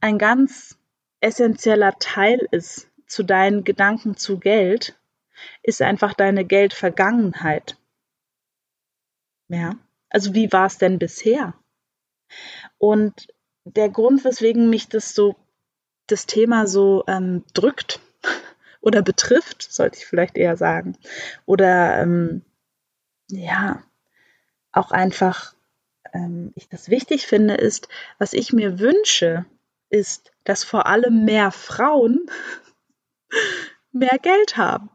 ein 0.00 0.18
ganz 0.18 0.78
essentieller 1.20 1.98
Teil 1.98 2.48
ist 2.50 2.90
zu 3.06 3.22
deinen 3.22 3.64
Gedanken 3.64 4.16
zu 4.16 4.38
Geld, 4.38 4.98
ist 5.62 5.82
einfach 5.82 6.14
deine 6.14 6.44
Geldvergangenheit. 6.44 7.76
Ja, 9.48 9.76
also 10.08 10.34
wie 10.34 10.52
war 10.52 10.66
es 10.66 10.78
denn 10.78 10.98
bisher? 10.98 11.54
Und 12.78 13.28
der 13.64 13.88
Grund, 13.88 14.24
weswegen 14.24 14.70
mich 14.70 14.88
das 14.88 15.14
so, 15.14 15.36
das 16.06 16.26
Thema 16.26 16.66
so 16.66 17.04
ähm, 17.06 17.44
drückt 17.54 18.00
oder 18.80 19.02
betrifft, 19.02 19.62
sollte 19.62 19.98
ich 19.98 20.06
vielleicht 20.06 20.36
eher 20.36 20.56
sagen, 20.56 20.96
oder 21.46 22.00
ähm, 22.00 22.42
ja, 23.28 23.82
auch 24.72 24.90
einfach 24.90 25.54
ähm, 26.12 26.52
ich 26.54 26.68
das 26.68 26.88
wichtig 26.88 27.26
finde, 27.26 27.54
ist, 27.54 27.88
was 28.18 28.32
ich 28.32 28.52
mir 28.52 28.78
wünsche, 28.78 29.44
ist, 29.88 30.32
dass 30.44 30.64
vor 30.64 30.86
allem 30.86 31.24
mehr 31.24 31.50
Frauen 31.50 32.26
mehr 33.92 34.18
Geld 34.20 34.56
haben. 34.56 34.90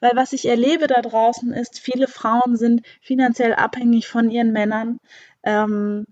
Weil 0.00 0.12
was 0.14 0.32
ich 0.32 0.46
erlebe 0.46 0.86
da 0.86 1.00
draußen 1.02 1.52
ist, 1.52 1.80
viele 1.80 2.08
Frauen 2.08 2.56
sind 2.56 2.86
finanziell 3.00 3.54
abhängig 3.54 4.06
von 4.08 4.30
ihren 4.30 4.52
Männern, 4.52 4.98
ähm, 5.42 6.06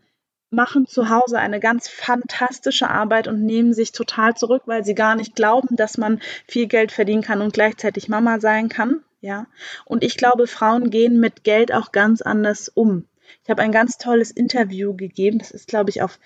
machen 0.57 0.87
zu 0.87 1.09
Hause 1.09 1.39
eine 1.39 1.61
ganz 1.61 1.89
fantastische 1.89 2.91
Arbeit 2.91 3.29
und 3.29 3.45
nehmen 3.45 3.73
sich 3.73 3.93
total 3.93 4.35
zurück, 4.35 4.63
weil 4.67 4.85
sie 4.85 4.97
gar 4.97 5.15
nicht 5.15 5.37
glauben, 5.37 5.77
dass 5.77 5.99
man 5.99 6.21
viel 6.49 6.67
Geld 6.67 6.91
verdienen 6.91 7.23
kann 7.23 7.43
und 7.43 7.53
gleichzeitig 7.53 8.09
Mama 8.09 8.41
sein 8.41 8.69
kann. 8.69 9.05
Ja. 9.21 9.47
Und 9.85 10.03
ich 10.03 10.17
glaube, 10.17 10.49
Frauen 10.49 10.91
gehen 10.91 11.21
mit 11.21 11.45
Geld 11.45 11.73
auch 11.73 11.93
ganz 11.93 12.23
anders 12.23 12.69
um. 12.69 13.07
Ich 13.45 13.51
habe 13.51 13.63
ein 13.63 13.73
ganz 13.73 13.99
tolles 13.99 14.33
Interview 14.33 14.97
gegeben. 14.97 15.39
Das 15.39 15.53
ist, 15.53 15.69
glaube 15.69 15.91
ich, 15.91 16.03
auf 16.03 16.19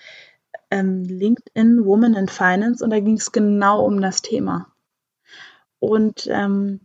ähm, 0.71 1.03
LinkedIn 1.03 1.85
Woman 1.85 2.15
in 2.15 2.27
Finance 2.27 2.83
und 2.83 2.89
da 2.89 2.99
ging 2.99 3.17
es 3.17 3.31
genau 3.31 3.85
um 3.85 4.01
das 4.01 4.21
Thema. 4.21 4.71
Und 5.79 6.27
ähm, 6.31 6.79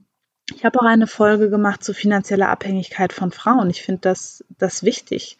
ich 0.55 0.65
habe 0.65 0.81
auch 0.81 0.85
eine 0.85 1.07
Folge 1.07 1.51
gemacht 1.51 1.83
zu 1.83 1.93
finanzieller 1.93 2.49
Abhängigkeit 2.49 3.13
von 3.13 3.31
Frauen. 3.31 3.71
Ich 3.71 3.83
finde 3.83 4.01
das, 4.03 4.45
das 4.59 4.83
wichtig. 4.83 5.39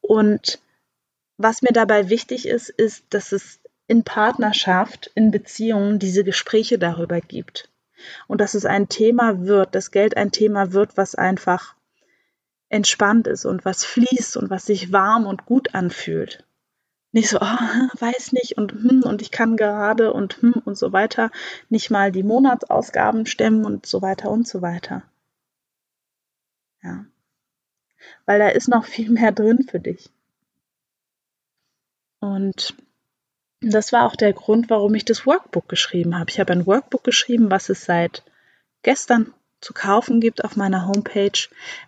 Und 0.00 0.60
was 1.36 1.62
mir 1.62 1.72
dabei 1.72 2.08
wichtig 2.08 2.46
ist, 2.46 2.68
ist, 2.68 3.04
dass 3.10 3.32
es 3.32 3.60
in 3.86 4.04
Partnerschaft, 4.04 5.10
in 5.14 5.30
Beziehungen 5.30 5.98
diese 5.98 6.24
Gespräche 6.24 6.78
darüber 6.78 7.20
gibt. 7.20 7.70
Und 8.28 8.40
dass 8.40 8.54
es 8.54 8.64
ein 8.64 8.88
Thema 8.88 9.46
wird, 9.46 9.74
dass 9.74 9.90
Geld 9.90 10.16
ein 10.16 10.30
Thema 10.30 10.72
wird, 10.72 10.96
was 10.96 11.14
einfach 11.14 11.74
entspannt 12.68 13.26
ist 13.26 13.44
und 13.44 13.64
was 13.64 13.84
fließt 13.84 14.36
und 14.36 14.50
was 14.50 14.66
sich 14.66 14.92
warm 14.92 15.26
und 15.26 15.46
gut 15.46 15.74
anfühlt. 15.74 16.44
Nicht 17.12 17.28
so, 17.28 17.38
oh, 17.40 17.44
weiß 18.00 18.32
nicht 18.32 18.58
und 18.58 18.72
hm, 18.72 19.02
und 19.04 19.22
ich 19.22 19.30
kann 19.30 19.56
gerade 19.56 20.12
und 20.12 20.42
hm 20.42 20.54
und 20.64 20.76
so 20.76 20.92
weiter 20.92 21.30
nicht 21.68 21.90
mal 21.90 22.10
die 22.10 22.24
Monatsausgaben 22.24 23.26
stemmen 23.26 23.64
und 23.64 23.86
so 23.86 24.02
weiter 24.02 24.30
und 24.30 24.48
so 24.48 24.62
weiter. 24.62 25.04
Ja. 26.82 27.06
Weil 28.26 28.40
da 28.40 28.48
ist 28.48 28.68
noch 28.68 28.84
viel 28.84 29.10
mehr 29.10 29.32
drin 29.32 29.66
für 29.68 29.80
dich. 29.80 30.10
Und 32.24 32.74
das 33.60 33.92
war 33.92 34.06
auch 34.06 34.16
der 34.16 34.32
Grund, 34.32 34.70
warum 34.70 34.94
ich 34.94 35.04
das 35.04 35.26
Workbook 35.26 35.68
geschrieben 35.68 36.18
habe. 36.18 36.30
Ich 36.30 36.40
habe 36.40 36.54
ein 36.54 36.66
Workbook 36.66 37.04
geschrieben, 37.04 37.50
was 37.50 37.68
es 37.68 37.84
seit 37.84 38.22
gestern 38.80 39.34
zu 39.60 39.74
kaufen 39.74 40.20
gibt 40.20 40.42
auf 40.42 40.56
meiner 40.56 40.86
Homepage. 40.86 41.38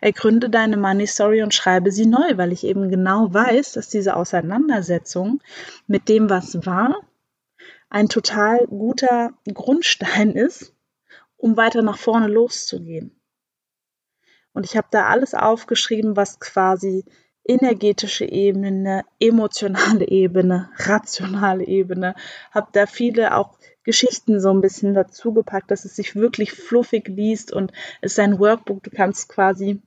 Ergründe 0.03 0.51
deine 0.51 0.77
Money 0.77 1.07
Story 1.07 1.43
und 1.43 1.55
schreibe 1.55 1.91
sie 1.91 2.05
neu, 2.05 2.37
weil 2.37 2.53
ich 2.53 2.65
eben 2.65 2.91
genau 2.91 3.33
weiß, 3.33 3.73
dass 3.73 3.89
diese 3.89 4.15
Auseinandersetzung 4.15 5.41
mit 5.87 6.11
dem, 6.11 6.29
was 6.29 6.67
war, 6.67 6.97
ein 7.89 8.11
total 8.11 8.67
guter 8.67 9.31
Grundstein 9.51 10.33
ist, 10.33 10.75
um 11.39 11.57
weiter 11.57 11.81
nach 11.81 11.97
vorne 11.97 12.29
loszugehen. 12.29 13.19
Und 14.53 14.67
ich 14.67 14.77
habe 14.77 14.89
da 14.91 15.07
alles 15.07 15.33
aufgeschrieben, 15.33 16.15
was 16.15 16.41
quasi 16.41 17.07
energetische 17.47 18.25
Ebene, 18.25 19.05
emotionale 19.21 20.07
Ebene, 20.09 20.71
rationale 20.77 21.65
Ebene, 21.65 22.15
habe 22.51 22.69
da 22.73 22.87
viele 22.87 23.37
auch 23.37 23.57
Geschichten 23.85 24.41
so 24.41 24.51
ein 24.51 24.61
bisschen 24.61 24.95
dazu 24.95 25.33
gepackt, 25.33 25.71
dass 25.71 25.85
es 25.85 25.95
sich 25.95 26.17
wirklich 26.17 26.53
fluffig 26.53 27.07
liest 27.09 27.53
und 27.53 27.73
es 28.01 28.13
ist 28.13 28.19
ein 28.19 28.39
Workbook, 28.41 28.83
du 28.83 28.91
kannst 28.91 29.29
quasi 29.29 29.81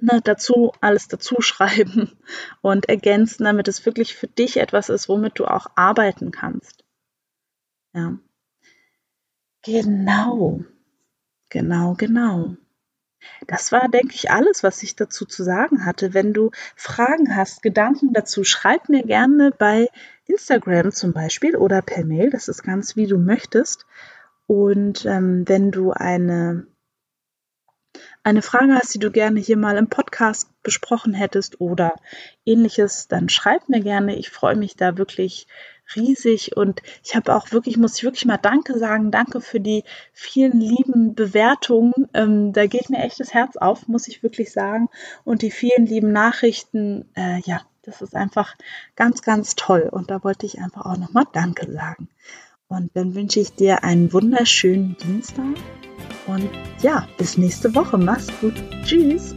ne, 0.00 0.20
dazu 0.24 0.72
alles 0.80 1.08
dazu 1.08 1.40
schreiben 1.40 2.12
und 2.62 2.88
ergänzen, 2.88 3.44
damit 3.44 3.68
es 3.68 3.84
wirklich 3.84 4.14
für 4.14 4.26
dich 4.26 4.56
etwas 4.56 4.88
ist, 4.88 5.08
womit 5.08 5.38
du 5.38 5.44
auch 5.46 5.66
arbeiten 5.74 6.30
kannst. 6.30 6.84
Ja. 7.92 8.18
Genau. 9.62 10.64
Genau, 11.50 11.94
genau. 11.94 12.56
Das 13.46 13.72
war, 13.72 13.88
denke 13.88 14.14
ich, 14.14 14.30
alles, 14.30 14.62
was 14.62 14.82
ich 14.82 14.96
dazu 14.96 15.24
zu 15.24 15.42
sagen 15.42 15.84
hatte. 15.84 16.14
Wenn 16.14 16.32
du 16.32 16.50
Fragen 16.76 17.36
hast, 17.36 17.62
Gedanken 17.62 18.12
dazu, 18.12 18.44
schreib 18.44 18.88
mir 18.88 19.02
gerne 19.02 19.52
bei 19.56 19.88
Instagram 20.26 20.92
zum 20.92 21.12
Beispiel 21.12 21.56
oder 21.56 21.82
per 21.82 22.04
Mail. 22.04 22.30
Das 22.30 22.48
ist 22.48 22.62
ganz 22.62 22.96
wie 22.96 23.06
du 23.06 23.18
möchtest. 23.18 23.86
Und 24.46 25.04
ähm, 25.06 25.44
wenn 25.46 25.70
du 25.70 25.92
eine, 25.92 26.66
eine 28.22 28.42
Frage 28.42 28.74
hast, 28.74 28.94
die 28.94 28.98
du 28.98 29.10
gerne 29.10 29.40
hier 29.40 29.56
mal 29.56 29.76
im 29.76 29.88
Podcast 29.88 30.48
besprochen 30.62 31.14
hättest 31.14 31.60
oder 31.60 31.94
ähnliches, 32.44 33.08
dann 33.08 33.28
schreib 33.28 33.68
mir 33.68 33.80
gerne. 33.80 34.16
Ich 34.16 34.30
freue 34.30 34.56
mich 34.56 34.76
da 34.76 34.98
wirklich 34.98 35.46
riesig 35.96 36.56
und 36.56 36.82
ich 37.04 37.14
habe 37.14 37.34
auch 37.34 37.52
wirklich, 37.52 37.76
muss 37.76 37.96
ich 37.96 38.04
wirklich 38.04 38.24
mal 38.24 38.36
Danke 38.36 38.78
sagen, 38.78 39.10
danke 39.10 39.40
für 39.40 39.60
die 39.60 39.84
vielen 40.12 40.60
lieben 40.60 41.14
Bewertungen. 41.14 42.08
Ähm, 42.14 42.52
da 42.52 42.66
geht 42.66 42.90
mir 42.90 42.98
echt 42.98 43.20
das 43.20 43.34
Herz 43.34 43.56
auf, 43.56 43.88
muss 43.88 44.08
ich 44.08 44.22
wirklich 44.22 44.52
sagen. 44.52 44.88
Und 45.24 45.42
die 45.42 45.50
vielen 45.50 45.86
lieben 45.86 46.12
Nachrichten, 46.12 47.06
äh, 47.16 47.40
ja, 47.40 47.60
das 47.82 48.02
ist 48.02 48.14
einfach 48.14 48.56
ganz, 48.96 49.22
ganz 49.22 49.56
toll. 49.56 49.88
Und 49.90 50.10
da 50.10 50.22
wollte 50.22 50.46
ich 50.46 50.60
einfach 50.60 50.86
auch 50.86 50.96
nochmal 50.96 51.24
Danke 51.32 51.70
sagen. 51.70 52.08
Und 52.68 52.90
dann 52.94 53.14
wünsche 53.14 53.40
ich 53.40 53.54
dir 53.54 53.82
einen 53.82 54.12
wunderschönen 54.12 54.96
Dienstag. 54.98 55.56
Und 56.26 56.48
ja, 56.80 57.08
bis 57.18 57.36
nächste 57.36 57.74
Woche. 57.74 57.98
Mach's 57.98 58.28
gut. 58.40 58.54
Tschüss. 58.84 59.34